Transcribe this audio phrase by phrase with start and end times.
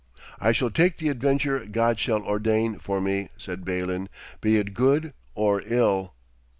[0.39, 4.09] 'I shall take the adventure God shall ordain for me,' said Balin,
[4.41, 6.15] 'be it good or ill.'